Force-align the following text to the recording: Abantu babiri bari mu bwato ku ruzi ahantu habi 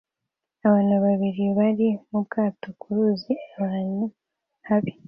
Abantu 0.67 0.95
babiri 1.05 1.43
bari 1.57 1.87
mu 2.09 2.19
bwato 2.25 2.67
ku 2.79 2.87
ruzi 2.95 3.33
ahantu 3.61 4.03
habi 4.67 4.91